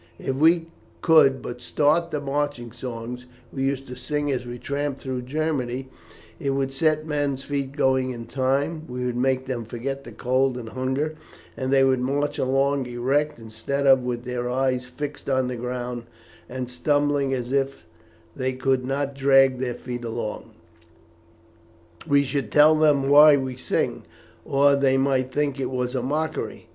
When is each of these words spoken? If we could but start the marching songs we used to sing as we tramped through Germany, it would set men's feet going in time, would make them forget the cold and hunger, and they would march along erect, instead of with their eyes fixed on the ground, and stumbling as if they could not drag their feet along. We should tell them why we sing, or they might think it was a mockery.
If 0.17 0.35
we 0.37 0.65
could 1.03 1.43
but 1.43 1.61
start 1.61 2.09
the 2.09 2.19
marching 2.19 2.71
songs 2.71 3.27
we 3.53 3.61
used 3.65 3.85
to 3.85 3.95
sing 3.95 4.31
as 4.31 4.47
we 4.47 4.57
tramped 4.57 4.99
through 4.99 5.21
Germany, 5.21 5.89
it 6.39 6.49
would 6.49 6.73
set 6.73 7.05
men's 7.05 7.43
feet 7.43 7.73
going 7.77 8.09
in 8.09 8.25
time, 8.25 8.87
would 8.87 9.15
make 9.15 9.45
them 9.45 9.63
forget 9.63 10.03
the 10.03 10.11
cold 10.11 10.57
and 10.57 10.69
hunger, 10.69 11.13
and 11.55 11.71
they 11.71 11.83
would 11.83 11.99
march 11.99 12.39
along 12.39 12.87
erect, 12.87 13.37
instead 13.37 13.85
of 13.85 14.01
with 14.01 14.23
their 14.23 14.49
eyes 14.49 14.85
fixed 14.87 15.29
on 15.29 15.47
the 15.49 15.55
ground, 15.55 16.05
and 16.49 16.67
stumbling 16.67 17.31
as 17.35 17.51
if 17.51 17.85
they 18.35 18.53
could 18.53 18.83
not 18.83 19.13
drag 19.13 19.59
their 19.59 19.75
feet 19.75 20.03
along. 20.03 20.49
We 22.07 22.23
should 22.23 22.51
tell 22.51 22.73
them 22.73 23.07
why 23.07 23.37
we 23.37 23.55
sing, 23.55 24.05
or 24.45 24.75
they 24.75 24.97
might 24.97 25.31
think 25.31 25.59
it 25.59 25.69
was 25.69 25.93
a 25.93 26.01
mockery. 26.01 26.65